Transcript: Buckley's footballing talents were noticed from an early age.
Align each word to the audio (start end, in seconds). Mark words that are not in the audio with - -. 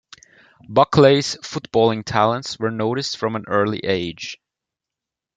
Buckley's 0.67 1.35
footballing 1.43 2.03
talents 2.03 2.57
were 2.57 2.71
noticed 2.71 3.17
from 3.17 3.35
an 3.35 3.45
early 3.47 3.81
age. 3.83 4.39